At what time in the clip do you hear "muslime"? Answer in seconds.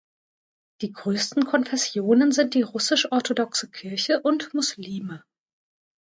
4.51-5.23